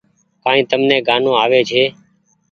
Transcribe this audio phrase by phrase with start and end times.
[0.43, 1.83] ڪآئي تم ني گآنو آوي ڇي۔